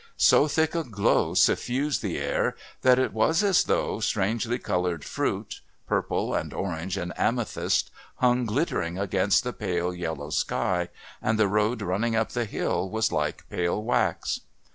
So 0.17 0.47
thick 0.47 0.73
a 0.73 0.83
glow 0.83 1.35
suffused 1.35 2.01
the 2.01 2.17
air 2.17 2.55
that 2.81 2.97
it 2.97 3.13
was 3.13 3.43
as 3.43 3.65
though 3.65 3.99
strangely 3.99 4.57
coloured 4.57 5.05
fruit, 5.05 5.61
purple 5.85 6.33
and 6.33 6.55
orange 6.55 6.97
and 6.97 7.13
amethyst, 7.17 7.91
hung 8.15 8.47
glittering 8.47 8.97
against 8.97 9.43
the 9.43 9.53
pale 9.53 9.93
yellow 9.93 10.31
sky, 10.31 10.89
and 11.21 11.37
the 11.37 11.47
road 11.47 11.83
running 11.83 12.15
up 12.15 12.31
the 12.31 12.45
hill 12.45 12.89
was 12.89 13.11
like 13.11 13.47
pale 13.51 13.83
wax. 13.83 14.39